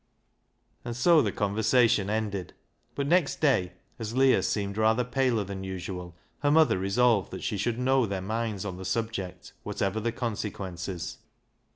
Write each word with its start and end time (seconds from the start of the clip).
And 0.83 0.95
so 0.97 1.21
the 1.21 1.31
conversation 1.31 2.09
ended, 2.09 2.55
but 2.95 3.05
next 3.05 3.39
day, 3.39 3.73
LEAH'S 3.99 4.13
LOVER 4.13 4.13
85 4.13 4.13
as 4.13 4.17
Leah 4.17 4.41
seemed 4.43 4.77
rather 4.79 5.03
paler 5.03 5.43
than 5.43 5.63
usual, 5.63 6.15
her 6.39 6.49
mother 6.49 6.79
resolved 6.79 7.29
that 7.29 7.43
she 7.43 7.55
should 7.55 7.77
know 7.77 8.07
their 8.07 8.19
minds 8.19 8.65
on 8.65 8.77
the 8.77 8.83
subject 8.85 9.53
whatever 9.61 9.99
the 9.99 10.11
consequences. 10.11 11.19